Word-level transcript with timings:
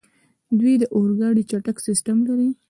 دوی 0.59 0.73
د 0.81 0.83
اورګاډي 0.95 1.43
چټک 1.49 1.77
سیسټم 1.87 2.17
لري. 2.27 2.49